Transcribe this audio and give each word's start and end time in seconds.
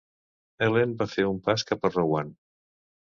Helen 0.67 0.95
va 1.01 1.05
fer 1.11 1.25
un 1.31 1.37
pas 1.49 1.65
cap 1.73 1.85
a 1.85 1.91
Rowan. 1.93 2.33